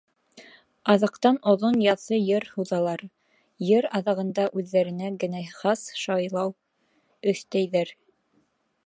[0.93, 3.03] Аҙаҡтан оҙон яҫы йыр һуҙалар,
[3.67, 6.55] йыр аҙағында үҙҙәренә генә хас шайлау
[7.35, 7.97] өҫтәйҙәр.